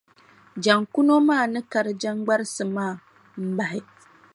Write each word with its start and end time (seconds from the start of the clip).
Jaŋkuno 0.63 1.15
maa 1.27 1.45
ni 1.53 1.59
kari 1.71 1.91
jaŋgbarisi 2.01 2.63
maa 2.75 2.93
m-bahi. 3.47 3.81